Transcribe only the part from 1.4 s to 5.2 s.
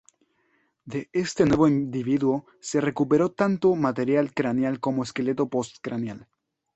nuevo individuo se recuperó tanto material craneal como